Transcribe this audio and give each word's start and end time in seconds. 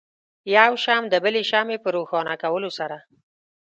یو 0.57 0.71
شمع 0.83 1.07
د 1.09 1.15
بلې 1.23 1.41
شمعې 1.51 1.77
په 1.83 1.89
روښانه 1.95 2.33
کولو 2.43 2.69
سره. 2.77 2.97